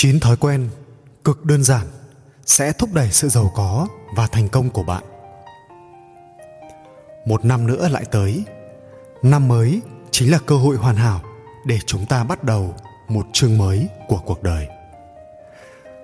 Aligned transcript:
9 0.00 0.20
thói 0.20 0.36
quen 0.36 0.68
cực 1.24 1.44
đơn 1.44 1.62
giản 1.62 1.86
sẽ 2.46 2.72
thúc 2.72 2.90
đẩy 2.92 3.12
sự 3.12 3.28
giàu 3.28 3.52
có 3.56 3.88
và 4.16 4.26
thành 4.26 4.48
công 4.48 4.70
của 4.70 4.82
bạn. 4.82 5.04
Một 7.26 7.44
năm 7.44 7.66
nữa 7.66 7.88
lại 7.88 8.04
tới. 8.10 8.44
Năm 9.22 9.48
mới 9.48 9.80
chính 10.10 10.30
là 10.30 10.38
cơ 10.46 10.56
hội 10.56 10.76
hoàn 10.76 10.96
hảo 10.96 11.20
để 11.66 11.78
chúng 11.86 12.06
ta 12.06 12.24
bắt 12.24 12.44
đầu 12.44 12.74
một 13.08 13.26
chương 13.32 13.58
mới 13.58 13.88
của 14.08 14.18
cuộc 14.26 14.42
đời. 14.42 14.68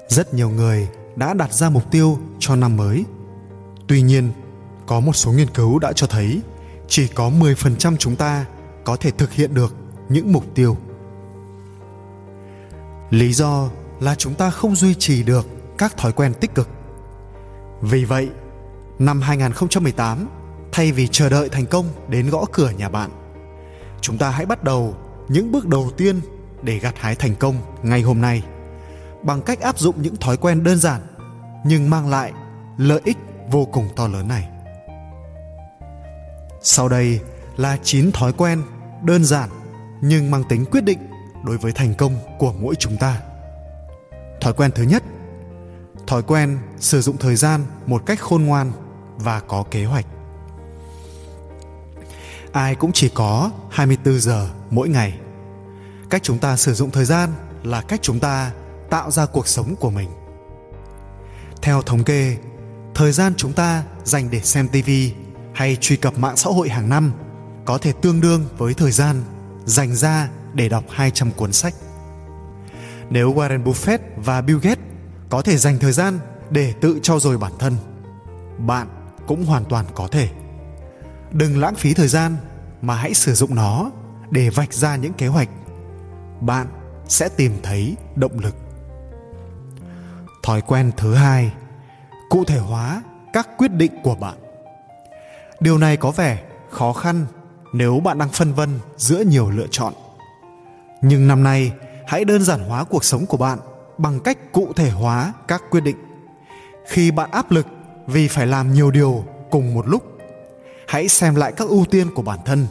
Rất 0.08 0.34
nhiều 0.34 0.50
người 0.50 0.88
đã 1.16 1.34
đặt 1.34 1.52
ra 1.52 1.70
mục 1.70 1.90
tiêu 1.90 2.18
cho 2.38 2.56
năm 2.56 2.76
mới. 2.76 3.04
Tuy 3.86 4.02
nhiên, 4.02 4.32
có 4.86 5.00
một 5.00 5.12
số 5.12 5.32
nghiên 5.32 5.50
cứu 5.50 5.78
đã 5.78 5.92
cho 5.92 6.06
thấy 6.06 6.40
chỉ 6.88 7.08
có 7.08 7.30
10% 7.30 7.96
chúng 7.96 8.16
ta 8.16 8.46
có 8.84 8.96
thể 8.96 9.10
thực 9.10 9.32
hiện 9.32 9.54
được 9.54 9.74
những 10.08 10.32
mục 10.32 10.44
tiêu. 10.54 10.76
Lý 13.10 13.32
do 13.32 13.68
là 14.00 14.14
chúng 14.14 14.34
ta 14.34 14.50
không 14.50 14.76
duy 14.76 14.94
trì 14.94 15.22
được 15.22 15.46
các 15.78 15.96
thói 15.96 16.12
quen 16.12 16.34
tích 16.40 16.54
cực. 16.54 16.68
Vì 17.80 18.04
vậy, 18.04 18.28
năm 18.98 19.20
2018, 19.20 20.28
thay 20.72 20.92
vì 20.92 21.08
chờ 21.08 21.28
đợi 21.28 21.48
thành 21.48 21.66
công 21.66 21.86
đến 22.08 22.30
gõ 22.30 22.44
cửa 22.52 22.70
nhà 22.70 22.88
bạn, 22.88 23.10
chúng 24.00 24.18
ta 24.18 24.30
hãy 24.30 24.46
bắt 24.46 24.64
đầu 24.64 24.96
những 25.28 25.52
bước 25.52 25.66
đầu 25.66 25.90
tiên 25.96 26.20
để 26.62 26.78
gặt 26.78 26.94
hái 26.98 27.14
thành 27.14 27.34
công 27.36 27.56
ngay 27.82 28.02
hôm 28.02 28.20
nay 28.20 28.42
bằng 29.22 29.42
cách 29.42 29.60
áp 29.60 29.78
dụng 29.78 30.02
những 30.02 30.16
thói 30.16 30.36
quen 30.36 30.64
đơn 30.64 30.78
giản 30.78 31.00
nhưng 31.64 31.90
mang 31.90 32.08
lại 32.08 32.32
lợi 32.76 33.00
ích 33.04 33.16
vô 33.50 33.64
cùng 33.72 33.88
to 33.96 34.08
lớn 34.08 34.28
này. 34.28 34.48
Sau 36.62 36.88
đây 36.88 37.20
là 37.56 37.76
9 37.82 38.12
thói 38.12 38.32
quen 38.32 38.62
đơn 39.02 39.24
giản 39.24 39.50
nhưng 40.00 40.30
mang 40.30 40.44
tính 40.48 40.64
quyết 40.64 40.84
định 40.84 40.98
đối 41.44 41.58
với 41.58 41.72
thành 41.72 41.94
công 41.94 42.16
của 42.38 42.52
mỗi 42.60 42.74
chúng 42.74 42.96
ta. 42.96 43.20
Thói 44.44 44.52
quen 44.52 44.70
thứ 44.74 44.82
nhất, 44.82 45.02
thói 46.06 46.22
quen 46.22 46.58
sử 46.78 47.00
dụng 47.00 47.16
thời 47.16 47.36
gian 47.36 47.64
một 47.86 48.06
cách 48.06 48.20
khôn 48.20 48.42
ngoan 48.42 48.72
và 49.16 49.40
có 49.40 49.64
kế 49.70 49.84
hoạch. 49.84 50.06
Ai 52.52 52.74
cũng 52.74 52.92
chỉ 52.92 53.08
có 53.08 53.50
24 53.70 54.20
giờ 54.20 54.48
mỗi 54.70 54.88
ngày. 54.88 55.18
Cách 56.10 56.22
chúng 56.22 56.38
ta 56.38 56.56
sử 56.56 56.74
dụng 56.74 56.90
thời 56.90 57.04
gian 57.04 57.30
là 57.62 57.80
cách 57.80 58.00
chúng 58.02 58.20
ta 58.20 58.52
tạo 58.90 59.10
ra 59.10 59.26
cuộc 59.26 59.48
sống 59.48 59.76
của 59.76 59.90
mình. 59.90 60.08
Theo 61.62 61.82
thống 61.82 62.04
kê, 62.04 62.36
thời 62.94 63.12
gian 63.12 63.34
chúng 63.36 63.52
ta 63.52 63.84
dành 64.04 64.30
để 64.30 64.40
xem 64.40 64.68
TV 64.68 64.90
hay 65.54 65.76
truy 65.80 65.96
cập 65.96 66.18
mạng 66.18 66.36
xã 66.36 66.50
hội 66.50 66.68
hàng 66.68 66.88
năm 66.88 67.12
có 67.64 67.78
thể 67.78 67.92
tương 67.92 68.20
đương 68.20 68.44
với 68.58 68.74
thời 68.74 68.90
gian 68.90 69.22
dành 69.64 69.94
ra 69.94 70.28
để 70.54 70.68
đọc 70.68 70.84
200 70.90 71.30
cuốn 71.30 71.52
sách. 71.52 71.74
Nếu 73.14 73.34
Warren 73.34 73.64
Buffett 73.64 73.98
và 74.16 74.40
Bill 74.40 74.58
Gates 74.58 74.84
có 75.28 75.42
thể 75.42 75.56
dành 75.56 75.78
thời 75.78 75.92
gian 75.92 76.18
để 76.50 76.74
tự 76.80 76.98
trau 77.02 77.20
dồi 77.20 77.38
bản 77.38 77.52
thân, 77.58 77.76
bạn 78.58 78.88
cũng 79.26 79.44
hoàn 79.44 79.64
toàn 79.64 79.86
có 79.94 80.08
thể. 80.08 80.28
Đừng 81.32 81.60
lãng 81.60 81.74
phí 81.74 81.94
thời 81.94 82.08
gian 82.08 82.36
mà 82.82 82.94
hãy 82.94 83.14
sử 83.14 83.34
dụng 83.34 83.54
nó 83.54 83.90
để 84.30 84.50
vạch 84.50 84.72
ra 84.72 84.96
những 84.96 85.12
kế 85.12 85.26
hoạch. 85.26 85.48
Bạn 86.40 86.66
sẽ 87.08 87.28
tìm 87.36 87.52
thấy 87.62 87.96
động 88.16 88.38
lực. 88.38 88.54
Thói 90.42 90.60
quen 90.60 90.92
thứ 90.96 91.14
hai, 91.14 91.52
cụ 92.30 92.44
thể 92.44 92.58
hóa 92.58 93.02
các 93.32 93.48
quyết 93.58 93.72
định 93.72 93.92
của 94.02 94.14
bạn. 94.14 94.38
Điều 95.60 95.78
này 95.78 95.96
có 95.96 96.10
vẻ 96.10 96.42
khó 96.70 96.92
khăn 96.92 97.26
nếu 97.72 98.00
bạn 98.00 98.18
đang 98.18 98.28
phân 98.28 98.52
vân 98.52 98.78
giữa 98.96 99.20
nhiều 99.20 99.50
lựa 99.50 99.66
chọn. 99.70 99.92
Nhưng 101.02 101.28
năm 101.28 101.42
nay, 101.42 101.72
hãy 102.06 102.24
đơn 102.24 102.42
giản 102.42 102.68
hóa 102.68 102.84
cuộc 102.84 103.04
sống 103.04 103.26
của 103.26 103.36
bạn 103.36 103.58
bằng 103.98 104.20
cách 104.20 104.52
cụ 104.52 104.72
thể 104.76 104.90
hóa 104.90 105.32
các 105.48 105.62
quyết 105.70 105.80
định. 105.80 105.96
Khi 106.86 107.10
bạn 107.10 107.30
áp 107.30 107.50
lực 107.50 107.66
vì 108.06 108.28
phải 108.28 108.46
làm 108.46 108.72
nhiều 108.72 108.90
điều 108.90 109.24
cùng 109.50 109.74
một 109.74 109.88
lúc, 109.88 110.18
hãy 110.88 111.08
xem 111.08 111.34
lại 111.34 111.52
các 111.56 111.68
ưu 111.68 111.84
tiên 111.84 112.14
của 112.14 112.22
bản 112.22 112.38
thân, 112.44 112.66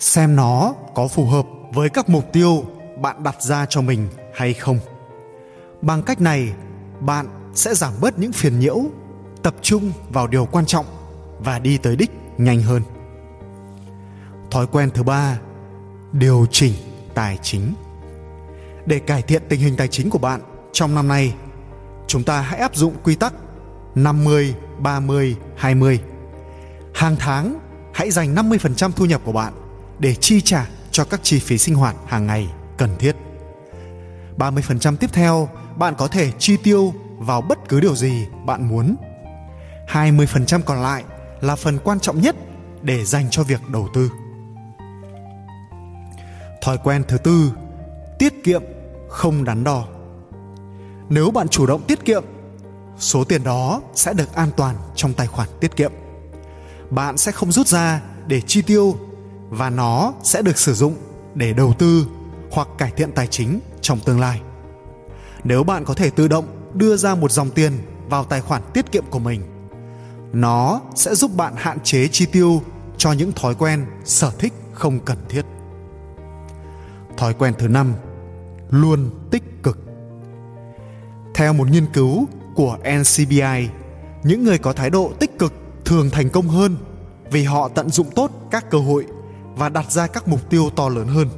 xem 0.00 0.36
nó 0.36 0.74
có 0.94 1.08
phù 1.08 1.26
hợp 1.26 1.46
với 1.72 1.88
các 1.88 2.08
mục 2.08 2.32
tiêu 2.32 2.64
bạn 3.00 3.22
đặt 3.22 3.42
ra 3.42 3.66
cho 3.68 3.80
mình 3.80 4.08
hay 4.34 4.54
không. 4.54 4.78
Bằng 5.82 6.02
cách 6.02 6.20
này, 6.20 6.52
bạn 7.00 7.26
sẽ 7.54 7.74
giảm 7.74 7.92
bớt 8.00 8.18
những 8.18 8.32
phiền 8.32 8.58
nhiễu, 8.58 8.80
tập 9.42 9.54
trung 9.62 9.92
vào 10.08 10.26
điều 10.26 10.46
quan 10.46 10.66
trọng 10.66 10.86
và 11.38 11.58
đi 11.58 11.78
tới 11.78 11.96
đích 11.96 12.10
nhanh 12.38 12.62
hơn. 12.62 12.82
Thói 14.50 14.66
quen 14.66 14.90
thứ 14.94 15.02
ba, 15.02 15.38
điều 16.12 16.46
chỉnh 16.50 16.74
tài 17.14 17.38
chính. 17.42 17.74
Để 18.86 18.98
cải 18.98 19.22
thiện 19.22 19.42
tình 19.48 19.60
hình 19.60 19.76
tài 19.76 19.88
chính 19.88 20.10
của 20.10 20.18
bạn 20.18 20.40
trong 20.72 20.94
năm 20.94 21.08
nay, 21.08 21.34
chúng 22.06 22.24
ta 22.24 22.40
hãy 22.40 22.60
áp 22.60 22.76
dụng 22.76 22.94
quy 23.04 23.14
tắc 23.14 23.34
50 23.94 24.54
30 24.78 25.36
20. 25.56 26.00
Hàng 26.94 27.16
tháng, 27.18 27.58
hãy 27.92 28.10
dành 28.10 28.34
50% 28.34 28.90
thu 28.92 29.04
nhập 29.04 29.20
của 29.24 29.32
bạn 29.32 29.52
để 29.98 30.14
chi 30.14 30.40
trả 30.40 30.68
cho 30.90 31.04
các 31.04 31.20
chi 31.22 31.38
phí 31.38 31.58
sinh 31.58 31.74
hoạt 31.74 31.96
hàng 32.06 32.26
ngày 32.26 32.48
cần 32.76 32.90
thiết. 32.98 33.16
30% 34.38 34.96
tiếp 34.96 35.10
theo, 35.12 35.48
bạn 35.76 35.94
có 35.98 36.08
thể 36.08 36.32
chi 36.38 36.56
tiêu 36.56 36.94
vào 37.18 37.40
bất 37.40 37.58
cứ 37.68 37.80
điều 37.80 37.96
gì 37.96 38.26
bạn 38.46 38.68
muốn. 38.68 38.96
20% 39.88 40.60
còn 40.66 40.82
lại 40.82 41.04
là 41.40 41.56
phần 41.56 41.78
quan 41.84 42.00
trọng 42.00 42.20
nhất 42.20 42.36
để 42.82 43.04
dành 43.04 43.26
cho 43.30 43.42
việc 43.42 43.60
đầu 43.68 43.88
tư. 43.94 44.10
Thói 46.62 46.78
quen 46.78 47.02
thứ 47.08 47.18
tư, 47.18 47.52
tiết 48.18 48.44
kiệm 48.44 48.62
không 49.08 49.44
đắn 49.44 49.64
đo. 49.64 49.86
Nếu 51.08 51.30
bạn 51.30 51.48
chủ 51.48 51.66
động 51.66 51.82
tiết 51.82 52.04
kiệm, 52.04 52.24
số 52.98 53.24
tiền 53.24 53.44
đó 53.44 53.80
sẽ 53.94 54.12
được 54.12 54.34
an 54.34 54.50
toàn 54.56 54.76
trong 54.94 55.14
tài 55.14 55.26
khoản 55.26 55.48
tiết 55.60 55.76
kiệm. 55.76 55.92
Bạn 56.90 57.16
sẽ 57.16 57.32
không 57.32 57.52
rút 57.52 57.66
ra 57.66 58.00
để 58.26 58.40
chi 58.40 58.62
tiêu 58.62 58.96
và 59.48 59.70
nó 59.70 60.12
sẽ 60.22 60.42
được 60.42 60.58
sử 60.58 60.74
dụng 60.74 60.94
để 61.34 61.52
đầu 61.52 61.74
tư 61.78 62.06
hoặc 62.50 62.68
cải 62.78 62.92
thiện 62.96 63.12
tài 63.12 63.26
chính 63.26 63.60
trong 63.80 63.98
tương 64.00 64.20
lai. 64.20 64.40
Nếu 65.44 65.64
bạn 65.64 65.84
có 65.84 65.94
thể 65.94 66.10
tự 66.10 66.28
động 66.28 66.44
đưa 66.74 66.96
ra 66.96 67.14
một 67.14 67.30
dòng 67.30 67.50
tiền 67.50 67.72
vào 68.08 68.24
tài 68.24 68.40
khoản 68.40 68.62
tiết 68.74 68.92
kiệm 68.92 69.04
của 69.10 69.18
mình, 69.18 69.42
nó 70.32 70.80
sẽ 70.94 71.14
giúp 71.14 71.30
bạn 71.36 71.54
hạn 71.56 71.80
chế 71.80 72.08
chi 72.08 72.26
tiêu 72.26 72.62
cho 72.96 73.12
những 73.12 73.32
thói 73.32 73.54
quen 73.54 73.86
sở 74.04 74.32
thích 74.38 74.52
không 74.72 75.00
cần 75.00 75.18
thiết. 75.28 75.42
Thói 77.16 77.34
quen 77.34 77.54
thứ 77.58 77.68
năm, 77.68 77.94
luôn 78.70 79.10
tích 79.30 79.62
cực. 79.62 79.78
Theo 81.34 81.52
một 81.52 81.70
nghiên 81.70 81.86
cứu 81.92 82.26
của 82.54 82.78
NCBI, 83.00 83.68
những 84.22 84.44
người 84.44 84.58
có 84.58 84.72
thái 84.72 84.90
độ 84.90 85.12
tích 85.20 85.38
cực 85.38 85.52
thường 85.84 86.10
thành 86.10 86.30
công 86.30 86.48
hơn 86.48 86.76
vì 87.30 87.44
họ 87.44 87.68
tận 87.68 87.90
dụng 87.90 88.10
tốt 88.14 88.30
các 88.50 88.70
cơ 88.70 88.78
hội 88.78 89.06
và 89.56 89.68
đặt 89.68 89.92
ra 89.92 90.06
các 90.06 90.28
mục 90.28 90.50
tiêu 90.50 90.70
to 90.76 90.88
lớn 90.88 91.06
hơn. 91.06 91.28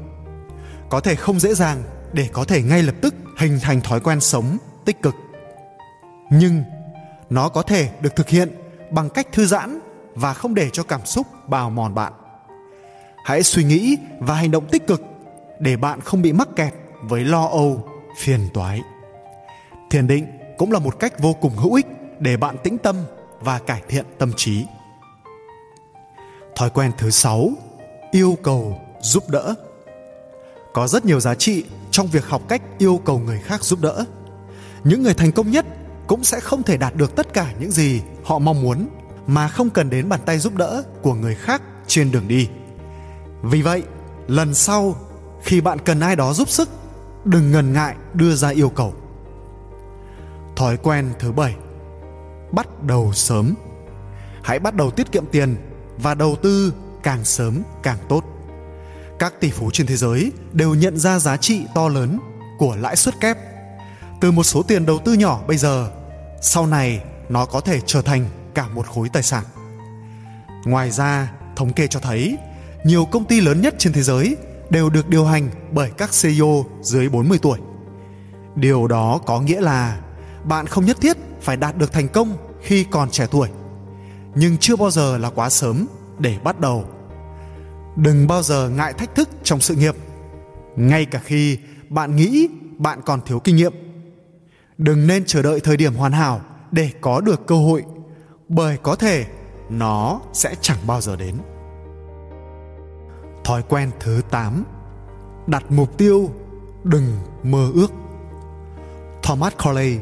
Có 0.88 1.00
thể 1.00 1.14
không 1.14 1.40
dễ 1.40 1.54
dàng 1.54 1.82
để 2.12 2.28
có 2.32 2.44
thể 2.44 2.62
ngay 2.62 2.82
lập 2.82 2.94
tức 3.00 3.14
hình 3.38 3.58
thành 3.62 3.80
thói 3.80 4.00
quen 4.00 4.20
sống 4.20 4.58
tích 4.84 5.02
cực. 5.02 5.14
Nhưng 6.30 6.62
nó 7.30 7.48
có 7.48 7.62
thể 7.62 7.90
được 8.00 8.16
thực 8.16 8.28
hiện 8.28 8.48
bằng 8.90 9.10
cách 9.10 9.26
thư 9.32 9.46
giãn 9.46 9.80
và 10.14 10.34
không 10.34 10.54
để 10.54 10.70
cho 10.72 10.82
cảm 10.82 11.06
xúc 11.06 11.26
bào 11.48 11.70
mòn 11.70 11.94
bạn. 11.94 12.12
Hãy 13.24 13.42
suy 13.42 13.64
nghĩ 13.64 13.96
và 14.20 14.34
hành 14.34 14.50
động 14.50 14.66
tích 14.70 14.86
cực 14.86 15.02
để 15.60 15.76
bạn 15.76 16.00
không 16.00 16.22
bị 16.22 16.32
mắc 16.32 16.48
kẹt 16.56 16.74
với 17.02 17.24
lo 17.24 17.46
âu, 17.46 17.88
phiền 18.18 18.48
toái. 18.54 18.80
Thiền 19.90 20.06
định 20.06 20.26
cũng 20.58 20.72
là 20.72 20.78
một 20.78 20.98
cách 20.98 21.20
vô 21.20 21.32
cùng 21.32 21.56
hữu 21.56 21.74
ích 21.74 21.86
để 22.18 22.36
bạn 22.36 22.56
tĩnh 22.62 22.78
tâm 22.78 22.96
và 23.40 23.58
cải 23.58 23.82
thiện 23.88 24.06
tâm 24.18 24.32
trí. 24.36 24.64
Thói 26.56 26.70
quen 26.70 26.92
thứ 26.98 27.10
sáu, 27.10 27.50
yêu 28.10 28.38
cầu 28.42 28.78
giúp 29.00 29.30
đỡ. 29.30 29.54
Có 30.74 30.88
rất 30.88 31.04
nhiều 31.04 31.20
giá 31.20 31.34
trị 31.34 31.64
trong 31.90 32.06
việc 32.06 32.26
học 32.26 32.42
cách 32.48 32.62
yêu 32.78 33.00
cầu 33.04 33.18
người 33.18 33.40
khác 33.40 33.64
giúp 33.64 33.80
đỡ. 33.82 34.04
Những 34.84 35.02
người 35.02 35.14
thành 35.14 35.32
công 35.32 35.50
nhất 35.50 35.66
cũng 36.06 36.24
sẽ 36.24 36.40
không 36.40 36.62
thể 36.62 36.76
đạt 36.76 36.94
được 36.96 37.16
tất 37.16 37.32
cả 37.32 37.52
những 37.60 37.70
gì 37.70 38.02
họ 38.24 38.38
mong 38.38 38.62
muốn 38.62 38.88
mà 39.26 39.48
không 39.48 39.70
cần 39.70 39.90
đến 39.90 40.08
bàn 40.08 40.20
tay 40.26 40.38
giúp 40.38 40.54
đỡ 40.54 40.82
của 41.02 41.14
người 41.14 41.34
khác 41.34 41.62
trên 41.86 42.10
đường 42.10 42.28
đi. 42.28 42.48
Vì 43.42 43.62
vậy, 43.62 43.82
lần 44.28 44.54
sau 44.54 44.94
khi 45.46 45.60
bạn 45.60 45.78
cần 45.78 46.00
ai 46.00 46.16
đó 46.16 46.32
giúp 46.32 46.48
sức, 46.48 46.68
đừng 47.24 47.52
ngần 47.52 47.72
ngại 47.72 47.94
đưa 48.14 48.34
ra 48.34 48.48
yêu 48.48 48.68
cầu. 48.68 48.94
Thói 50.56 50.76
quen 50.76 51.12
thứ 51.18 51.32
bảy, 51.32 51.54
bắt 52.52 52.82
đầu 52.82 53.12
sớm. 53.12 53.54
Hãy 54.42 54.58
bắt 54.58 54.74
đầu 54.74 54.90
tiết 54.90 55.12
kiệm 55.12 55.26
tiền 55.26 55.56
và 55.98 56.14
đầu 56.14 56.36
tư 56.42 56.74
càng 57.02 57.24
sớm 57.24 57.62
càng 57.82 57.98
tốt. 58.08 58.24
Các 59.18 59.40
tỷ 59.40 59.50
phú 59.50 59.70
trên 59.72 59.86
thế 59.86 59.96
giới 59.96 60.32
đều 60.52 60.74
nhận 60.74 60.98
ra 60.98 61.18
giá 61.18 61.36
trị 61.36 61.60
to 61.74 61.88
lớn 61.88 62.18
của 62.58 62.76
lãi 62.76 62.96
suất 62.96 63.20
kép. 63.20 63.38
Từ 64.20 64.30
một 64.30 64.44
số 64.44 64.62
tiền 64.62 64.86
đầu 64.86 64.98
tư 64.98 65.12
nhỏ 65.12 65.40
bây 65.46 65.56
giờ, 65.56 65.90
sau 66.42 66.66
này 66.66 67.04
nó 67.28 67.46
có 67.46 67.60
thể 67.60 67.80
trở 67.86 68.02
thành 68.02 68.28
cả 68.54 68.68
một 68.68 68.86
khối 68.86 69.08
tài 69.08 69.22
sản. 69.22 69.44
Ngoài 70.64 70.90
ra, 70.90 71.32
thống 71.56 71.72
kê 71.72 71.86
cho 71.86 72.00
thấy, 72.00 72.36
nhiều 72.84 73.04
công 73.04 73.24
ty 73.24 73.40
lớn 73.40 73.60
nhất 73.60 73.74
trên 73.78 73.92
thế 73.92 74.02
giới 74.02 74.36
đều 74.70 74.90
được 74.90 75.08
điều 75.08 75.24
hành 75.24 75.50
bởi 75.72 75.90
các 75.90 76.10
CEO 76.22 76.64
dưới 76.80 77.08
40 77.08 77.38
tuổi. 77.42 77.58
điều 78.56 78.86
đó 78.86 79.20
có 79.26 79.40
nghĩa 79.40 79.60
là 79.60 80.00
bạn 80.44 80.66
không 80.66 80.84
nhất 80.84 80.96
thiết 81.00 81.16
phải 81.40 81.56
đạt 81.56 81.76
được 81.76 81.92
thành 81.92 82.08
công 82.08 82.36
khi 82.62 82.84
còn 82.90 83.10
trẻ 83.10 83.26
tuổi, 83.30 83.48
nhưng 84.34 84.58
chưa 84.58 84.76
bao 84.76 84.90
giờ 84.90 85.18
là 85.18 85.30
quá 85.30 85.50
sớm 85.50 85.86
để 86.18 86.38
bắt 86.44 86.60
đầu. 86.60 86.84
Đừng 87.96 88.26
bao 88.26 88.42
giờ 88.42 88.68
ngại 88.68 88.92
thách 88.92 89.14
thức 89.14 89.28
trong 89.42 89.60
sự 89.60 89.74
nghiệp, 89.74 89.94
ngay 90.76 91.04
cả 91.04 91.20
khi 91.24 91.58
bạn 91.88 92.16
nghĩ 92.16 92.48
bạn 92.78 93.00
còn 93.04 93.20
thiếu 93.26 93.40
kinh 93.40 93.56
nghiệm. 93.56 93.72
Đừng 94.78 95.06
nên 95.06 95.24
chờ 95.24 95.42
đợi 95.42 95.60
thời 95.60 95.76
điểm 95.76 95.94
hoàn 95.94 96.12
hảo 96.12 96.40
để 96.70 96.90
có 97.00 97.20
được 97.20 97.46
cơ 97.46 97.54
hội, 97.54 97.84
bởi 98.48 98.76
có 98.82 98.96
thể 98.96 99.26
nó 99.70 100.20
sẽ 100.32 100.54
chẳng 100.60 100.78
bao 100.86 101.00
giờ 101.00 101.16
đến 101.16 101.34
thói 103.46 103.62
quen 103.68 103.90
thứ 104.00 104.22
8 104.30 104.64
đặt 105.46 105.64
mục 105.68 105.98
tiêu, 105.98 106.30
đừng 106.84 107.18
mơ 107.42 107.70
ước. 107.74 107.92
Thomas 109.22 109.52
corley 109.64 109.98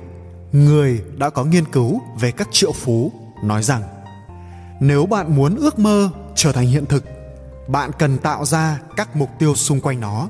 người 0.52 1.02
đã 1.17 1.31
có 1.31 1.44
nghiên 1.44 1.64
cứu 1.64 2.00
về 2.20 2.31
các 2.31 2.49
triệu 2.50 2.73
phú, 2.73 3.12
nói 3.43 3.62
rằng, 3.62 3.82
nếu 4.81 5.06
bạn 5.06 5.37
muốn 5.37 5.56
ước 5.56 5.79
mơ 5.79 6.11
trở 6.35 6.52
thành 6.52 6.67
hiện 6.67 6.87
thực, 6.87 7.05
bạn 7.69 7.91
cần 7.99 8.19
tạo 8.19 8.44
ra 8.44 8.81
các 8.96 9.17
mục 9.17 9.31
tiêu 9.38 9.55
xung 9.55 9.81
quanh 9.81 10.00
nó, 10.00 10.29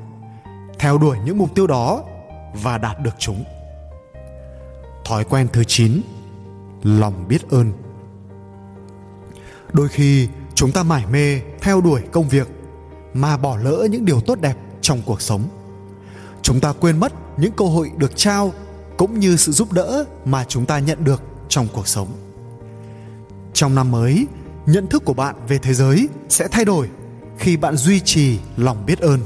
theo 0.78 0.98
đuổi 0.98 1.18
những 1.24 1.38
mục 1.38 1.54
tiêu 1.54 1.66
đó 1.66 2.02
và 2.62 2.78
đạt 2.78 3.00
được 3.00 3.14
chúng. 3.18 3.44
Thói 5.04 5.24
quen 5.24 5.48
thứ 5.52 5.64
9 5.64 6.00
lòng 6.82 7.28
biết 7.28 7.50
ơn. 7.50 7.72
Đôi 9.72 9.88
khi, 9.88 10.28
chúng 10.54 10.72
ta 10.72 10.82
mải 10.82 11.06
mê 11.06 11.40
theo 11.60 11.80
đuổi 11.80 12.02
công 12.12 12.28
việc 12.28 12.48
mà 13.14 13.36
bỏ 13.36 13.56
lỡ 13.56 13.88
những 13.90 14.04
điều 14.04 14.20
tốt 14.20 14.40
đẹp 14.40 14.56
trong 14.80 15.02
cuộc 15.06 15.20
sống. 15.20 15.42
Chúng 16.42 16.60
ta 16.60 16.72
quên 16.72 17.00
mất 17.00 17.12
những 17.36 17.52
cơ 17.52 17.64
hội 17.64 17.90
được 17.96 18.16
trao 18.16 18.52
cũng 18.96 19.20
như 19.20 19.36
sự 19.36 19.52
giúp 19.52 19.72
đỡ 19.72 20.04
mà 20.24 20.44
chúng 20.44 20.66
ta 20.66 20.78
nhận 20.78 21.04
được 21.04 21.22
trong 21.48 21.66
cuộc 21.72 21.88
sống. 21.88 22.08
Trong 23.52 23.74
năm 23.74 23.90
mới, 23.90 24.26
nhận 24.66 24.86
thức 24.86 25.04
của 25.04 25.14
bạn 25.14 25.34
về 25.48 25.58
thế 25.58 25.74
giới 25.74 26.08
sẽ 26.28 26.48
thay 26.48 26.64
đổi 26.64 26.88
khi 27.38 27.56
bạn 27.56 27.76
duy 27.76 28.00
trì 28.00 28.38
lòng 28.56 28.86
biết 28.86 28.98
ơn. 28.98 29.20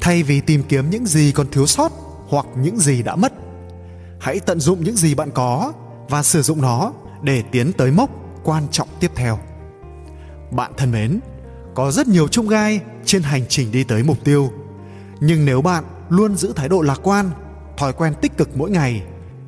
Thay 0.00 0.22
vì 0.22 0.40
tìm 0.40 0.62
kiếm 0.68 0.90
những 0.90 1.06
gì 1.06 1.32
còn 1.32 1.46
thiếu 1.50 1.66
sót 1.66 1.92
hoặc 2.28 2.46
những 2.56 2.78
gì 2.78 3.02
đã 3.02 3.16
mất, 3.16 3.32
hãy 4.20 4.40
tận 4.40 4.60
dụng 4.60 4.84
những 4.84 4.96
gì 4.96 5.14
bạn 5.14 5.30
có 5.30 5.72
và 6.08 6.22
sử 6.22 6.42
dụng 6.42 6.62
nó 6.62 6.92
để 7.22 7.42
tiến 7.42 7.72
tới 7.72 7.90
mốc 7.90 8.10
quan 8.44 8.66
trọng 8.70 8.88
tiếp 9.00 9.10
theo. 9.14 9.38
Bạn 10.50 10.72
thân 10.76 10.92
mến 10.92 11.20
có 11.74 11.90
rất 11.90 12.08
nhiều 12.08 12.28
chông 12.28 12.48
gai 12.48 12.80
trên 13.04 13.22
hành 13.22 13.44
trình 13.48 13.72
đi 13.72 13.84
tới 13.84 14.02
mục 14.02 14.24
tiêu 14.24 14.52
nhưng 15.20 15.44
nếu 15.44 15.62
bạn 15.62 15.84
luôn 16.08 16.36
giữ 16.36 16.52
thái 16.56 16.68
độ 16.68 16.80
lạc 16.80 17.00
quan, 17.02 17.30
thói 17.76 17.92
quen 17.92 18.14
tích 18.20 18.36
cực 18.36 18.56
mỗi 18.56 18.70
ngày, 18.70 19.02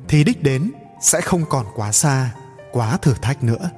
thì 0.07 0.23
đích 0.23 0.43
đến 0.43 0.71
sẽ 1.01 1.21
không 1.21 1.45
còn 1.49 1.65
quá 1.75 1.91
xa, 1.91 2.35
quá 2.71 2.97
thử 2.97 3.13
thách 3.21 3.43
nữa 3.43 3.69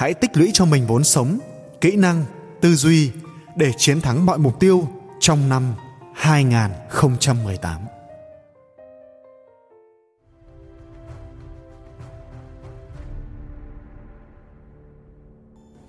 hãy 0.00 0.14
tích 0.14 0.36
lũy 0.36 0.50
cho 0.54 0.64
mình 0.64 0.86
vốn 0.86 1.04
sống, 1.04 1.38
kỹ 1.80 1.96
năng, 1.96 2.24
tư 2.60 2.74
duy 2.74 3.10
để 3.56 3.72
chiến 3.76 4.00
thắng 4.00 4.26
mọi 4.26 4.38
mục 4.38 4.60
tiêu 4.60 4.88
trong 5.20 5.48
năm 5.48 5.74
2018. 6.14 7.80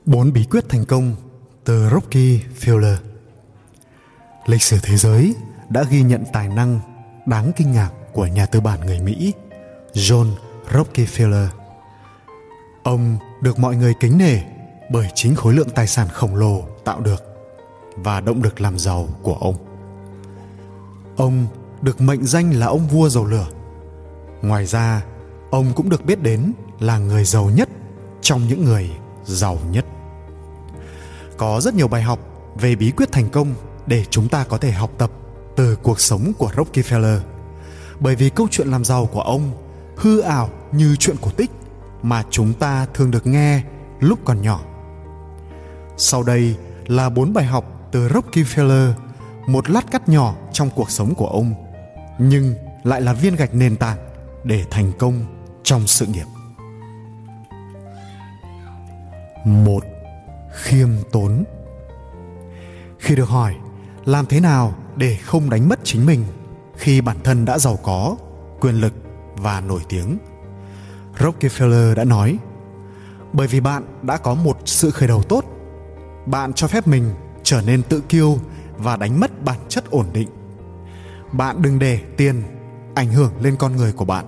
Bốn 0.06 0.34
bí 0.34 0.44
quyết 0.50 0.70
thành 0.70 0.86
công 0.86 1.16
từ 1.64 1.90
Rocky 1.90 2.40
Fowler 2.60 2.96
Lịch 4.46 4.64
sử 4.64 4.78
thế 4.84 4.98
giới 4.98 5.36
đã 5.70 5.84
ghi 5.90 6.02
nhận 6.02 6.24
tài 6.34 6.48
năng 6.48 6.80
đáng 7.26 7.52
kinh 7.56 7.72
ngạc 7.72 7.90
của 8.14 8.26
nhà 8.26 8.46
tư 8.46 8.60
bản 8.60 8.80
người 8.86 9.00
Mỹ 9.00 9.34
John 9.94 10.28
Rockefeller. 10.72 11.48
Ông 12.84 13.18
được 13.42 13.60
mọi 13.60 13.76
người 13.76 13.94
kính 14.00 14.18
nể 14.18 14.40
bởi 14.92 15.08
chính 15.16 15.36
khối 15.36 15.54
lượng 15.54 15.70
tài 15.70 15.88
sản 15.88 16.08
khổng 16.08 16.36
lồ 16.36 16.62
tạo 16.86 17.00
được 17.00 17.24
và 17.96 18.22
động 18.22 18.44
lực 18.44 18.62
làm 18.62 18.80
giàu 18.80 19.08
của 19.22 19.36
ông. 19.36 19.56
Ông 21.18 21.48
được 21.82 22.02
mệnh 22.02 22.26
danh 22.26 22.52
là 22.52 22.68
ông 22.68 22.88
vua 22.88 23.10
dầu 23.10 23.26
lửa. 23.26 23.48
Ngoài 24.42 24.66
ra, 24.66 25.04
ông 25.52 25.74
cũng 25.76 25.90
được 25.90 26.06
biết 26.06 26.22
đến 26.22 26.54
là 26.80 26.98
người 26.98 27.26
giàu 27.26 27.50
nhất 27.50 27.70
trong 28.22 28.48
những 28.48 28.66
người 28.66 28.90
giàu 29.26 29.58
nhất. 29.72 29.86
Có 31.42 31.62
rất 31.62 31.74
nhiều 31.74 31.88
bài 31.88 32.02
học 32.02 32.20
về 32.56 32.76
bí 32.76 32.92
quyết 32.92 33.12
thành 33.12 33.30
công 33.30 33.54
để 33.86 34.06
chúng 34.10 34.28
ta 34.28 34.44
có 34.44 34.58
thể 34.58 34.72
học 34.72 34.92
tập 34.98 35.12
từ 35.56 35.76
cuộc 35.76 36.00
sống 36.00 36.32
của 36.38 36.52
Rockefeller. 36.56 37.20
Bởi 38.00 38.16
vì 38.16 38.30
câu 38.30 38.48
chuyện 38.52 38.68
làm 38.68 38.86
giàu 38.86 39.06
của 39.06 39.22
ông 39.22 39.52
hư 39.98 40.20
ảo 40.20 40.50
như 40.72 40.96
chuyện 40.96 41.16
cổ 41.22 41.32
tích 41.32 41.52
mà 42.02 42.24
chúng 42.30 42.54
ta 42.54 42.88
thường 42.94 43.12
được 43.12 43.28
nghe 43.28 43.62
lúc 44.00 44.20
còn 44.26 44.42
nhỏ. 44.42 44.62
Sau 45.98 46.24
đây 46.24 46.56
là 46.88 47.10
bốn 47.10 47.34
bài 47.34 47.46
học 47.46 47.66
từ 47.92 48.08
Rockefeller, 48.08 48.92
một 49.48 49.70
lát 49.70 49.92
cắt 49.92 50.10
nhỏ 50.10 50.36
trong 50.54 50.70
cuộc 50.76 50.92
sống 50.92 51.16
của 51.16 51.28
ông, 51.28 51.54
nhưng 52.20 52.56
lại 52.84 53.02
là 53.02 53.14
viên 53.14 53.36
gạch 53.36 53.54
nền 53.54 53.76
tảng 53.76 53.98
để 54.44 54.66
thành 54.72 54.92
công 55.00 55.26
trong 55.64 55.88
sự 55.88 56.06
nghiệp. 56.06 56.26
Một, 59.46 59.84
khiêm 60.72 60.90
tốn. 61.12 61.44
Khi 63.00 63.16
được 63.16 63.30
hỏi 63.30 63.56
làm 64.06 64.26
thế 64.26 64.40
nào 64.40 64.74
để 64.96 65.16
không 65.16 65.50
đánh 65.50 65.70
mất 65.70 65.80
chính 65.84 66.06
mình 66.06 66.26
khi 66.78 67.02
bản 67.02 67.18
thân 67.24 67.46
đã 67.46 67.60
giàu 67.60 67.80
có, 67.84 68.16
quyền 68.60 68.76
lực 68.76 68.94
và 69.36 69.62
nổi 69.62 69.82
tiếng, 69.90 70.18
Rockefeller 71.18 71.96
đã 71.96 72.04
nói: 72.04 72.38
bởi 73.34 73.48
vì 73.48 73.60
bạn 73.60 73.84
đã 74.02 74.18
có 74.18 74.34
một 74.34 74.58
sự 74.66 74.92
khởi 74.92 75.08
đầu 75.08 75.24
tốt 75.24 75.46
bạn 76.26 76.54
cho 76.54 76.68
phép 76.68 76.88
mình 76.88 77.14
trở 77.44 77.62
nên 77.62 77.84
tự 77.84 78.02
kiêu 78.02 78.38
và 78.78 78.98
đánh 78.98 79.20
mất 79.20 79.44
bản 79.44 79.60
chất 79.70 79.90
ổn 79.90 80.06
định. 80.14 80.30
Bạn 81.32 81.62
đừng 81.62 81.80
để 81.80 82.00
tiền 82.18 82.44
ảnh 82.96 83.08
hưởng 83.08 83.32
lên 83.42 83.56
con 83.56 83.76
người 83.76 83.92
của 83.92 84.06
bạn. 84.06 84.26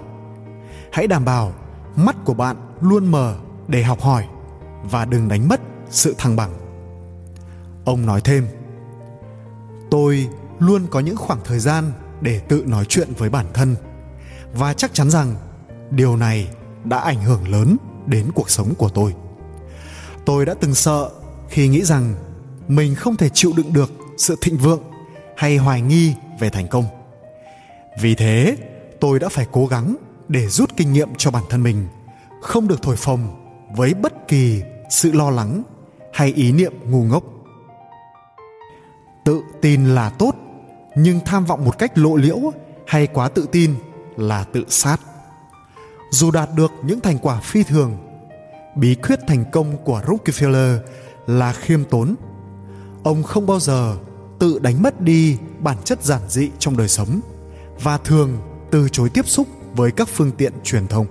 Hãy 0.91 1.07
đảm 1.07 1.25
bảo 1.25 1.53
mắt 1.95 2.15
của 2.25 2.33
bạn 2.33 2.55
luôn 2.81 3.11
mở 3.11 3.35
để 3.67 3.83
học 3.83 4.01
hỏi 4.01 4.27
và 4.83 5.05
đừng 5.05 5.27
đánh 5.27 5.47
mất 5.47 5.61
sự 5.93 6.15
thăng 6.17 6.35
bằng. 6.35 6.53
Ông 7.85 8.05
nói 8.05 8.21
thêm, 8.23 8.47
tôi 9.91 10.27
luôn 10.59 10.87
có 10.89 10.99
những 10.99 11.17
khoảng 11.17 11.39
thời 11.45 11.59
gian 11.59 11.91
để 12.21 12.39
tự 12.39 12.63
nói 12.67 12.85
chuyện 12.89 13.07
với 13.17 13.29
bản 13.29 13.45
thân 13.53 13.75
và 14.53 14.73
chắc 14.73 14.93
chắn 14.93 15.09
rằng 15.09 15.35
điều 15.91 16.17
này 16.17 16.47
đã 16.83 16.97
ảnh 16.97 17.23
hưởng 17.23 17.47
lớn 17.47 17.77
đến 18.05 18.31
cuộc 18.35 18.49
sống 18.49 18.73
của 18.77 18.89
tôi. 18.89 19.13
Tôi 20.25 20.45
đã 20.45 20.53
từng 20.53 20.75
sợ 20.75 21.09
khi 21.49 21.67
nghĩ 21.67 21.83
rằng 21.83 22.15
mình 22.67 22.95
không 22.95 23.15
thể 23.15 23.29
chịu 23.29 23.53
đựng 23.57 23.73
được 23.73 23.91
sự 24.17 24.35
thịnh 24.41 24.57
vượng 24.57 24.81
hay 25.37 25.57
hoài 25.57 25.81
nghi 25.81 26.13
về 26.39 26.49
thành 26.49 26.67
công. 26.67 26.85
Vì 28.01 28.15
thế, 28.15 28.57
tôi 28.99 29.19
đã 29.19 29.29
phải 29.29 29.47
cố 29.51 29.65
gắng 29.65 29.95
để 30.27 30.47
rút 30.47 30.71
kinh 30.77 30.93
nghiệm 30.93 31.09
cho 31.17 31.31
bản 31.31 31.43
thân 31.49 31.63
mình, 31.63 31.87
không 32.41 32.67
được 32.67 32.81
thổi 32.81 32.95
phồng 32.95 33.27
với 33.75 33.93
bất 33.93 34.27
kỳ 34.27 34.61
sự 34.89 35.11
lo 35.11 35.29
lắng 35.29 35.63
hay 36.13 36.33
ý 36.33 36.51
niệm 36.51 36.73
ngu 36.85 37.03
ngốc. 37.03 37.23
Tự 39.25 39.41
tin 39.61 39.85
là 39.85 40.09
tốt, 40.09 40.35
nhưng 40.95 41.19
tham 41.25 41.45
vọng 41.45 41.65
một 41.65 41.77
cách 41.79 41.97
lộ 41.97 42.15
liễu 42.15 42.37
hay 42.87 43.07
quá 43.07 43.29
tự 43.29 43.45
tin 43.51 43.75
là 44.17 44.43
tự 44.43 44.63
sát. 44.69 44.97
Dù 46.11 46.31
đạt 46.31 46.49
được 46.55 46.71
những 46.83 46.99
thành 46.99 47.17
quả 47.17 47.39
phi 47.39 47.63
thường, 47.63 47.97
bí 48.75 48.95
quyết 48.95 49.19
thành 49.27 49.45
công 49.51 49.77
của 49.77 50.01
rockefeller 50.07 50.77
là 51.27 51.53
khiêm 51.53 51.83
tốn. 51.83 52.15
Ông 53.03 53.23
không 53.23 53.47
bao 53.47 53.59
giờ 53.59 53.97
tự 54.39 54.59
đánh 54.59 54.81
mất 54.83 55.01
đi 55.01 55.37
bản 55.59 55.77
chất 55.83 56.03
giản 56.03 56.21
dị 56.29 56.49
trong 56.59 56.77
đời 56.77 56.87
sống 56.87 57.19
và 57.81 57.97
thường 57.97 58.37
từ 58.71 58.89
chối 58.89 59.09
tiếp 59.09 59.27
xúc 59.27 59.47
với 59.75 59.91
các 59.91 60.07
phương 60.07 60.31
tiện 60.31 60.53
truyền 60.63 60.87
thông. 60.87 61.05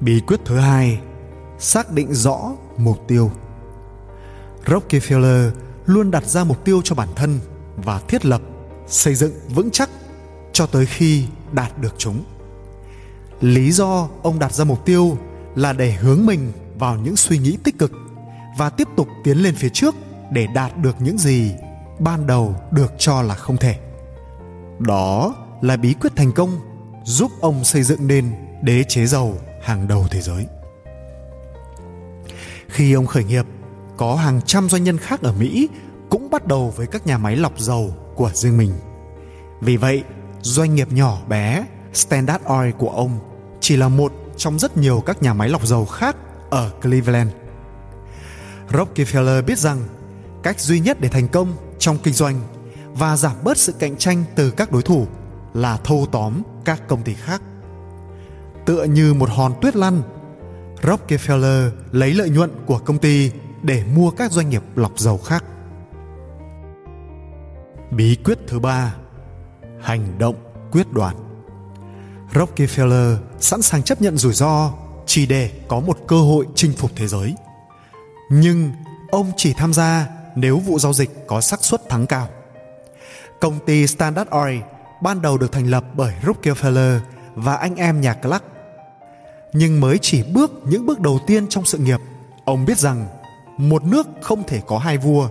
Bí 0.00 0.20
quyết 0.26 0.40
thứ 0.44 0.58
hai 0.58 1.00
xác 1.60 1.92
định 1.92 2.14
rõ 2.14 2.52
mục 2.76 2.98
tiêu. 3.08 3.30
Rockefeller 4.66 5.50
luôn 5.86 6.10
đặt 6.10 6.26
ra 6.26 6.44
mục 6.44 6.64
tiêu 6.64 6.80
cho 6.84 6.94
bản 6.94 7.08
thân 7.16 7.40
và 7.76 8.00
thiết 8.08 8.24
lập, 8.24 8.40
xây 8.86 9.14
dựng 9.14 9.32
vững 9.48 9.70
chắc 9.70 9.90
cho 10.52 10.66
tới 10.66 10.86
khi 10.86 11.24
đạt 11.52 11.78
được 11.78 11.94
chúng. 11.98 12.24
Lý 13.40 13.72
do 13.72 14.08
ông 14.22 14.38
đặt 14.38 14.52
ra 14.52 14.64
mục 14.64 14.84
tiêu 14.84 15.18
là 15.54 15.72
để 15.72 15.92
hướng 15.92 16.26
mình 16.26 16.52
vào 16.78 16.96
những 16.96 17.16
suy 17.16 17.38
nghĩ 17.38 17.56
tích 17.64 17.78
cực 17.78 17.92
và 18.58 18.70
tiếp 18.70 18.88
tục 18.96 19.08
tiến 19.24 19.38
lên 19.38 19.54
phía 19.54 19.68
trước 19.68 19.94
để 20.30 20.46
đạt 20.54 20.78
được 20.78 20.96
những 21.00 21.18
gì 21.18 21.52
ban 21.98 22.26
đầu 22.26 22.54
được 22.70 22.92
cho 22.98 23.22
là 23.22 23.34
không 23.34 23.56
thể. 23.56 23.78
Đó 24.78 25.34
là 25.60 25.76
bí 25.76 25.94
quyết 26.00 26.16
thành 26.16 26.32
công 26.32 26.60
giúp 27.04 27.30
ông 27.40 27.64
xây 27.64 27.82
dựng 27.82 28.06
nên 28.06 28.32
đế 28.62 28.84
chế 28.88 29.06
giàu 29.06 29.34
hàng 29.62 29.88
đầu 29.88 30.06
thế 30.10 30.20
giới 30.20 30.46
khi 32.70 32.92
ông 32.92 33.06
khởi 33.06 33.24
nghiệp 33.24 33.46
có 33.96 34.14
hàng 34.14 34.40
trăm 34.46 34.68
doanh 34.68 34.84
nhân 34.84 34.98
khác 34.98 35.22
ở 35.22 35.32
mỹ 35.32 35.68
cũng 36.10 36.30
bắt 36.30 36.46
đầu 36.46 36.74
với 36.76 36.86
các 36.86 37.06
nhà 37.06 37.18
máy 37.18 37.36
lọc 37.36 37.58
dầu 37.58 37.94
của 38.14 38.30
riêng 38.34 38.56
mình 38.56 38.72
Vì 39.60 39.76
vậy, 39.76 40.04
doanh 40.42 40.74
nghiệp 40.74 40.92
nhỏ 40.92 41.18
bé 41.28 41.66
Standard 41.92 42.44
Oil 42.44 42.70
của 42.70 42.90
ông 42.90 43.18
chỉ 43.60 43.76
là 43.76 43.88
một 43.88 44.12
trong 44.36 44.58
rất 44.58 44.76
nhiều 44.76 45.02
các 45.06 45.22
nhà 45.22 45.34
máy 45.34 45.48
lọc 45.48 45.66
dầu 45.66 45.86
khác 45.86 46.16
ở 46.50 46.70
Cleveland. 46.82 47.30
Rockefeller 48.70 49.44
biết 49.44 49.58
rằng 49.58 49.78
cách 50.42 50.60
duy 50.60 50.80
nhất 50.80 51.00
để 51.00 51.08
thành 51.08 51.28
công 51.28 51.52
trong 51.78 51.98
kinh 52.02 52.14
doanh 52.14 52.40
và 52.94 53.16
giảm 53.16 53.36
bớt 53.44 53.58
sự 53.58 53.72
cạnh 53.72 53.96
tranh 53.96 54.24
từ 54.34 54.50
các 54.50 54.72
đối 54.72 54.82
thủ 54.82 55.06
là 55.54 55.76
thâu 55.76 56.06
tóm 56.12 56.42
các 56.64 56.88
công 56.88 57.02
ty 57.02 57.14
khác. 57.14 57.42
Tựa 58.66 58.84
như 58.84 59.14
một 59.14 59.30
hòn 59.30 59.52
tuyết 59.60 59.76
lăn, 59.76 60.02
Rockefeller 60.82 61.70
lấy 61.92 62.14
lợi 62.14 62.30
nhuận 62.30 62.50
của 62.66 62.78
công 62.78 62.98
ty 62.98 63.30
để 63.62 63.84
mua 63.94 64.10
các 64.10 64.32
doanh 64.32 64.50
nghiệp 64.50 64.62
lọc 64.74 64.98
dầu 64.98 65.18
khác. 65.18 65.44
Bí 67.90 68.16
quyết 68.24 68.38
thứ 68.46 68.58
ba, 68.58 68.94
hành 69.80 70.18
động 70.18 70.36
quyết 70.72 70.92
đoán. 70.92 71.16
Rockefeller 72.32 73.16
sẵn 73.40 73.62
sàng 73.62 73.82
chấp 73.82 74.02
nhận 74.02 74.16
rủi 74.16 74.32
ro 74.32 74.72
chỉ 75.06 75.26
để 75.26 75.50
có 75.68 75.80
một 75.80 75.98
cơ 76.06 76.16
hội 76.16 76.46
chinh 76.54 76.72
phục 76.72 76.90
thế 76.96 77.06
giới. 77.06 77.34
Nhưng 78.30 78.72
ông 79.10 79.32
chỉ 79.36 79.52
tham 79.52 79.72
gia 79.72 80.06
nếu 80.34 80.58
vụ 80.58 80.78
giao 80.78 80.92
dịch 80.92 81.26
có 81.26 81.40
xác 81.40 81.64
suất 81.64 81.88
thắng 81.88 82.06
cao. 82.06 82.28
Công 83.40 83.58
ty 83.66 83.86
Standard 83.86 84.30
Oil 84.30 84.60
ban 85.02 85.22
đầu 85.22 85.38
được 85.38 85.52
thành 85.52 85.66
lập 85.66 85.84
bởi 85.94 86.14
Rockefeller 86.22 86.98
và 87.34 87.54
anh 87.54 87.74
em 87.76 88.00
nhà 88.00 88.14
Clark. 88.14 88.44
Nhưng 89.52 89.80
mới 89.80 89.98
chỉ 89.98 90.22
bước 90.22 90.52
những 90.64 90.86
bước 90.86 91.00
đầu 91.00 91.18
tiên 91.26 91.48
trong 91.48 91.64
sự 91.64 91.78
nghiệp, 91.78 92.00
ông 92.44 92.64
biết 92.64 92.78
rằng 92.78 93.06
một 93.56 93.84
nước 93.84 94.06
không 94.20 94.42
thể 94.46 94.60
có 94.66 94.78
hai 94.78 94.98
vua, 94.98 95.28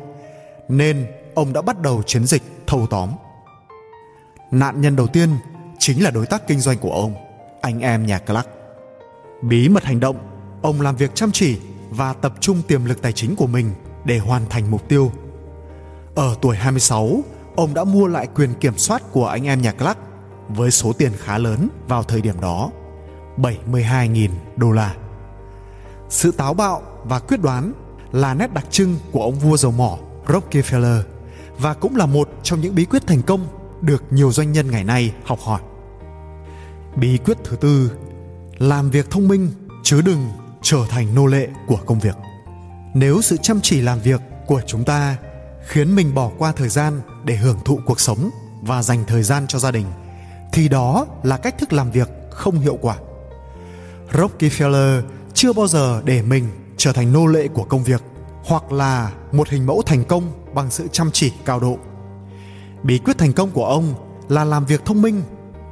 nên 0.68 1.08
ông 1.36 1.54
đã 1.54 1.62
bắt 1.62 1.82
đầu 1.82 2.04
chiến 2.04 2.26
dịch 2.26 2.44
thâu 2.68 2.88
tóm. 2.90 3.10
Nạn 4.52 4.82
nhân 4.82 4.96
đầu 4.96 5.08
tiên 5.08 5.30
chính 5.80 6.04
là 6.04 6.12
đối 6.12 6.26
tác 6.26 6.48
kinh 6.48 6.60
doanh 6.60 6.78
của 6.78 6.92
ông, 6.92 7.14
anh 7.62 7.80
em 7.80 8.06
nhà 8.06 8.20
Clark. 8.20 8.48
Bí 9.42 9.70
mật 9.70 9.84
hành 9.84 10.00
động, 10.00 10.18
ông 10.62 10.82
làm 10.82 10.96
việc 10.96 11.16
chăm 11.16 11.32
chỉ 11.32 11.58
và 11.90 12.14
tập 12.14 12.34
trung 12.40 12.62
tiềm 12.68 12.86
lực 12.86 13.02
tài 13.02 13.14
chính 13.14 13.36
của 13.36 13.48
mình 13.48 13.72
để 14.06 14.18
hoàn 14.18 14.50
thành 14.50 14.72
mục 14.72 14.90
tiêu. 14.90 15.12
Ở 16.16 16.36
tuổi 16.42 16.56
26, 16.56 17.24
ông 17.56 17.74
đã 17.74 17.84
mua 17.84 18.08
lại 18.08 18.28
quyền 18.36 18.54
kiểm 18.54 18.78
soát 18.78 19.04
của 19.12 19.28
anh 19.28 19.46
em 19.48 19.62
nhà 19.62 19.72
Clark 19.72 19.98
với 20.50 20.72
số 20.72 20.94
tiền 20.94 21.12
khá 21.18 21.38
lớn 21.38 21.70
vào 21.88 22.04
thời 22.04 22.22
điểm 22.22 22.42
đó, 22.42 22.72
72.000 23.42 24.30
đô 24.56 24.72
la. 24.72 24.96
Sự 26.10 26.32
táo 26.32 26.54
bạo 26.54 26.82
và 27.04 27.20
quyết 27.20 27.42
đoán 27.42 27.74
là 28.12 28.34
nét 28.34 28.54
đặc 28.54 28.66
trưng 28.70 28.96
của 29.12 29.24
ông 29.24 29.36
vua 29.36 29.58
dầu 29.58 29.72
mỏ 29.72 29.98
Rockefeller 30.28 31.02
và 31.60 31.74
cũng 31.74 31.96
là 31.96 32.06
một 32.06 32.30
trong 32.44 32.62
những 32.62 32.76
bí 32.76 32.86
quyết 32.86 33.08
thành 33.08 33.22
công 33.22 33.48
được 33.82 34.04
nhiều 34.10 34.32
doanh 34.32 34.52
nhân 34.52 34.72
ngày 34.72 34.84
nay 34.84 35.14
học 35.24 35.40
hỏi. 35.40 35.62
Bí 36.96 37.18
quyết 37.18 37.38
thứ 37.44 37.56
tư, 37.56 37.92
làm 38.58 38.90
việc 38.90 39.10
thông 39.10 39.28
minh 39.28 39.52
chứ 39.84 40.02
đừng 40.02 40.28
trở 40.62 40.80
thành 40.90 41.16
nô 41.16 41.26
lệ 41.26 41.48
của 41.68 41.80
công 41.86 42.00
việc. 42.00 42.16
Nếu 42.94 43.22
sự 43.22 43.38
chăm 43.38 43.60
chỉ 43.62 43.82
làm 43.82 44.00
việc 44.00 44.22
của 44.48 44.62
chúng 44.68 44.84
ta 44.84 45.18
khiến 45.68 45.96
mình 45.96 46.14
bỏ 46.14 46.32
qua 46.38 46.52
thời 46.52 46.70
gian 46.70 47.02
để 47.24 47.36
hưởng 47.36 47.58
thụ 47.66 47.80
cuộc 47.86 48.00
sống 48.00 48.30
và 48.62 48.84
dành 48.84 49.04
thời 49.08 49.24
gian 49.24 49.48
cho 49.48 49.60
gia 49.60 49.72
đình 49.72 49.86
thì 50.52 50.68
đó 50.68 51.06
là 51.24 51.38
cách 51.38 51.56
thức 51.58 51.74
làm 51.74 51.92
việc 51.92 52.10
không 52.32 52.60
hiệu 52.60 52.78
quả. 52.82 52.98
Rockefeller 54.12 55.02
chưa 55.34 55.54
bao 55.54 55.68
giờ 55.68 56.02
để 56.06 56.22
mình 56.22 56.48
trở 56.78 56.94
thành 56.94 57.14
nô 57.14 57.26
lệ 57.26 57.48
của 57.48 57.64
công 57.64 57.84
việc 57.84 58.04
hoặc 58.44 58.72
là 58.72 59.12
một 59.32 59.50
hình 59.50 59.66
mẫu 59.66 59.82
thành 59.86 60.04
công 60.04 60.32
bằng 60.54 60.72
sự 60.72 60.88
chăm 60.92 61.10
chỉ 61.14 61.32
cao 61.46 61.60
độ. 61.60 61.78
Bí 62.84 62.98
quyết 62.98 63.18
thành 63.18 63.34
công 63.34 63.52
của 63.52 63.66
ông 63.66 63.94
là 64.30 64.44
làm 64.44 64.66
việc 64.66 64.86
thông 64.86 65.02
minh 65.02 65.22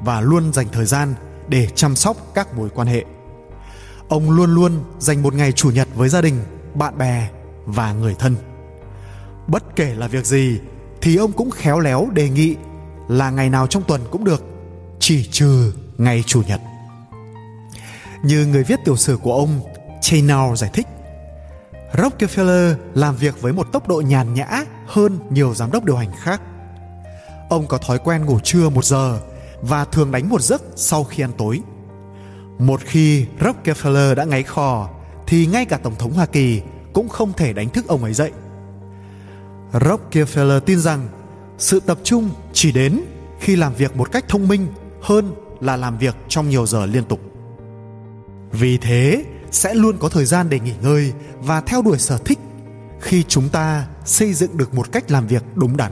và 0.02 0.22
luôn 0.22 0.54
dành 0.54 0.68
thời 0.72 0.86
gian 0.86 1.14
để 1.48 1.68
chăm 1.76 1.96
sóc 1.96 2.18
các 2.34 2.58
mối 2.58 2.70
quan 2.70 2.88
hệ. 2.88 3.06
Ông 4.10 4.32
luôn 4.32 4.56
luôn 4.56 4.84
dành 5.00 5.24
một 5.24 5.34
ngày 5.34 5.52
chủ 5.52 5.72
nhật 5.72 5.88
với 5.96 6.10
gia 6.10 6.22
đình, 6.22 6.40
bạn 6.74 6.98
bè 6.98 7.30
và 7.66 7.94
người 7.94 8.16
thân. 8.20 8.36
Bất 9.48 9.64
kể 9.76 9.94
là 9.94 10.08
việc 10.08 10.26
gì 10.26 10.60
thì 11.02 11.16
ông 11.16 11.32
cũng 11.32 11.52
khéo 11.52 11.80
léo 11.80 12.08
đề 12.14 12.30
nghị 12.30 12.56
là 13.08 13.30
ngày 13.30 13.50
nào 13.50 13.68
trong 13.68 13.84
tuần 13.84 14.02
cũng 14.12 14.24
được, 14.24 14.44
chỉ 15.00 15.28
trừ 15.32 15.74
ngày 15.98 16.24
chủ 16.26 16.42
nhật. 16.48 16.62
Như 18.24 18.46
người 18.46 18.64
viết 18.64 18.80
tiểu 18.86 18.96
sử 18.96 19.18
của 19.18 19.34
ông 19.34 19.60
Chaynor 20.02 20.60
giải 20.60 20.70
thích, 20.74 20.88
Rockefeller 21.94 22.76
làm 22.94 23.16
việc 23.16 23.42
với 23.42 23.54
một 23.54 23.68
tốc 23.72 23.88
độ 23.88 24.02
nhàn 24.02 24.34
nhã 24.34 24.64
hơn 24.88 25.20
nhiều 25.30 25.54
giám 25.56 25.72
đốc 25.72 25.84
điều 25.84 25.96
hành 25.96 26.12
khác. 26.24 26.42
Ông 27.50 27.68
có 27.68 27.78
thói 27.78 28.00
quen 28.00 28.26
ngủ 28.26 28.40
trưa 28.40 28.70
một 28.70 28.86
giờ 28.86 29.20
và 29.62 29.86
thường 29.86 30.12
đánh 30.12 30.30
một 30.30 30.42
giấc 30.42 30.62
sau 30.76 31.04
khi 31.04 31.24
ăn 31.24 31.32
tối. 31.38 31.62
Một 32.60 32.82
khi 32.84 33.26
Rockefeller 33.40 34.16
đã 34.16 34.24
ngáy 34.24 34.44
khò 34.44 34.90
thì 35.28 35.46
ngay 35.46 35.66
cả 35.66 35.78
Tổng 35.78 35.96
thống 36.00 36.14
Hoa 36.14 36.26
Kỳ 36.26 36.62
cũng 36.94 37.10
không 37.10 37.34
thể 37.34 37.54
đánh 37.54 37.70
thức 37.70 37.88
ông 37.88 38.04
ấy 38.04 38.14
dậy. 38.14 38.32
Rockefeller 39.74 40.60
tin 40.60 40.80
rằng 40.80 41.08
sự 41.58 41.80
tập 41.80 41.98
trung 42.04 42.30
chỉ 42.54 42.72
đến 42.72 43.02
khi 43.40 43.56
làm 43.56 43.74
việc 43.74 43.96
một 43.96 44.12
cách 44.12 44.26
thông 44.28 44.48
minh 44.48 44.68
hơn 45.02 45.36
là 45.60 45.76
làm 45.76 45.98
việc 45.98 46.16
trong 46.28 46.50
nhiều 46.50 46.66
giờ 46.66 46.86
liên 46.86 47.04
tục. 47.04 47.20
Vì 48.52 48.78
thế, 48.78 49.26
sẽ 49.52 49.74
luôn 49.74 49.98
có 50.00 50.10
thời 50.10 50.26
gian 50.26 50.50
để 50.50 50.60
nghỉ 50.60 50.74
ngơi 50.82 51.14
và 51.40 51.62
theo 51.62 51.82
đuổi 51.82 51.98
sở 52.00 52.18
thích 52.18 52.40
khi 53.00 53.24
chúng 53.24 53.50
ta 53.50 53.88
xây 54.06 54.34
dựng 54.34 54.58
được 54.58 54.74
một 54.74 54.92
cách 54.92 55.12
làm 55.12 55.28
việc 55.28 55.44
đúng 55.56 55.78
đắn. 55.78 55.92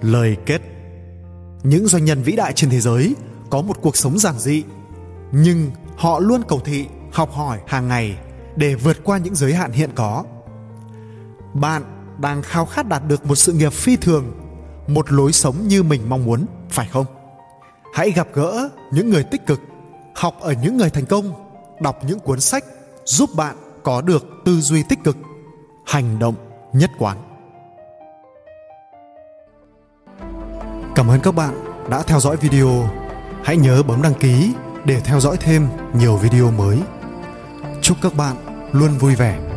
Lời 0.00 0.36
kết 0.46 0.62
Những 1.62 1.86
doanh 1.86 2.04
nhân 2.04 2.22
vĩ 2.22 2.36
đại 2.36 2.52
trên 2.52 2.70
thế 2.70 2.80
giới 2.80 3.14
có 3.50 3.62
một 3.62 3.76
cuộc 3.82 3.96
sống 3.96 4.18
giản 4.18 4.38
dị, 4.38 4.62
nhưng 5.32 5.70
họ 5.96 6.18
luôn 6.18 6.42
cầu 6.48 6.60
thị, 6.64 6.86
học 7.12 7.32
hỏi 7.32 7.58
hàng 7.66 7.88
ngày 7.88 8.16
để 8.56 8.74
vượt 8.74 9.04
qua 9.04 9.18
những 9.18 9.34
giới 9.34 9.54
hạn 9.54 9.72
hiện 9.72 9.90
có. 9.94 10.24
Bạn 11.54 11.82
đang 12.18 12.42
khao 12.42 12.66
khát 12.66 12.88
đạt 12.88 13.02
được 13.08 13.26
một 13.26 13.34
sự 13.34 13.52
nghiệp 13.52 13.72
phi 13.72 13.96
thường, 13.96 14.32
một 14.88 15.12
lối 15.12 15.32
sống 15.32 15.68
như 15.68 15.82
mình 15.82 16.08
mong 16.08 16.24
muốn, 16.24 16.46
phải 16.70 16.88
không? 16.92 17.06
Hãy 17.94 18.10
gặp 18.10 18.28
gỡ 18.34 18.68
những 18.92 19.10
người 19.10 19.24
tích 19.24 19.46
cực 19.46 19.60
học 20.14 20.40
ở 20.40 20.52
những 20.62 20.76
người 20.76 20.90
thành 20.90 21.06
công, 21.06 21.32
đọc 21.80 22.04
những 22.06 22.20
cuốn 22.20 22.40
sách 22.40 22.64
giúp 23.04 23.30
bạn 23.36 23.56
có 23.82 24.00
được 24.00 24.24
tư 24.44 24.60
duy 24.60 24.82
tích 24.88 24.98
cực, 25.04 25.16
hành 25.86 26.18
động 26.18 26.34
nhất 26.72 26.90
quán. 26.98 27.16
Cảm 30.94 31.10
ơn 31.10 31.20
các 31.20 31.34
bạn 31.34 31.54
đã 31.90 32.02
theo 32.02 32.20
dõi 32.20 32.36
video. 32.36 32.88
Hãy 33.44 33.56
nhớ 33.56 33.82
bấm 33.82 34.02
đăng 34.02 34.14
ký 34.14 34.52
để 34.84 35.00
theo 35.00 35.20
dõi 35.20 35.36
thêm 35.40 35.68
nhiều 35.94 36.16
video 36.16 36.50
mới. 36.50 36.78
Chúc 37.82 37.96
các 38.02 38.14
bạn 38.14 38.36
luôn 38.72 38.98
vui 38.98 39.14
vẻ. 39.14 39.51